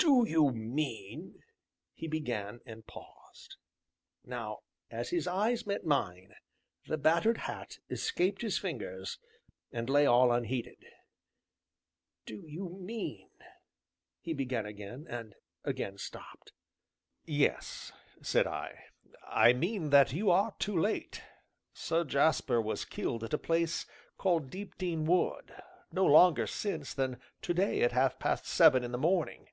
"Do 0.00 0.24
you 0.26 0.50
mean" 0.50 1.42
he 1.92 2.06
began, 2.06 2.60
and 2.64 2.86
paused. 2.86 3.56
Now, 4.24 4.60
as 4.90 5.10
his 5.10 5.26
eyes 5.26 5.66
met 5.66 5.84
mine, 5.84 6.34
the 6.86 6.96
battered 6.96 7.36
hat 7.38 7.78
escaped 7.90 8.40
his 8.42 8.58
fingers, 8.58 9.18
and 9.72 9.90
lay 9.90 10.06
all 10.06 10.30
unheeded. 10.32 10.84
"Do 12.26 12.44
you 12.46 12.68
mean" 12.68 13.30
he 14.22 14.32
began 14.32 14.64
again, 14.66 15.06
and 15.10 15.34
again 15.64 15.98
stopped. 15.98 16.52
"Yes," 17.26 17.92
said 18.22 18.46
I, 18.46 18.84
"I 19.26 19.52
mean 19.52 19.90
that 19.90 20.12
you 20.12 20.30
are 20.30 20.54
too 20.60 20.76
late. 20.78 21.22
Sir 21.74 22.04
Jasper 22.04 22.62
was 22.62 22.84
killed 22.84 23.24
at 23.24 23.34
a 23.34 23.38
place 23.38 23.84
called 24.16 24.48
Deepdene 24.50 25.06
Wood, 25.06 25.54
no 25.92 26.06
longer 26.06 26.46
since 26.46 26.94
than 26.94 27.20
to 27.42 27.52
day 27.52 27.82
at 27.82 27.92
half 27.92 28.18
past 28.20 28.46
seven 28.46 28.84
in 28.84 28.92
the 28.92 28.98
morning. 28.98 29.48